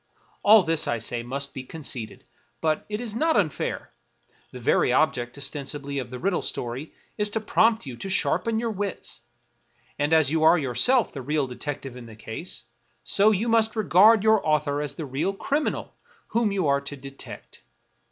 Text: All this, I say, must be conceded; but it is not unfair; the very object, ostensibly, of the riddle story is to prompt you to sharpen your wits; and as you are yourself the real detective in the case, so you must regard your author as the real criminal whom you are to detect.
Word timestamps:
All 0.41 0.63
this, 0.63 0.87
I 0.87 0.97
say, 0.97 1.21
must 1.21 1.53
be 1.53 1.61
conceded; 1.61 2.23
but 2.59 2.87
it 2.89 2.99
is 2.99 3.15
not 3.15 3.37
unfair; 3.37 3.91
the 4.51 4.57
very 4.59 4.91
object, 4.91 5.37
ostensibly, 5.37 5.99
of 5.99 6.09
the 6.09 6.17
riddle 6.17 6.41
story 6.41 6.91
is 7.19 7.29
to 7.29 7.39
prompt 7.39 7.85
you 7.85 7.95
to 7.97 8.09
sharpen 8.09 8.59
your 8.59 8.71
wits; 8.71 9.19
and 9.99 10.11
as 10.11 10.31
you 10.31 10.41
are 10.41 10.57
yourself 10.57 11.13
the 11.13 11.21
real 11.21 11.45
detective 11.45 11.95
in 11.95 12.07
the 12.07 12.15
case, 12.15 12.63
so 13.03 13.29
you 13.29 13.47
must 13.47 13.75
regard 13.75 14.23
your 14.23 14.43
author 14.43 14.81
as 14.81 14.95
the 14.95 15.05
real 15.05 15.33
criminal 15.33 15.93
whom 16.29 16.51
you 16.51 16.65
are 16.65 16.81
to 16.81 16.95
detect. 16.97 17.61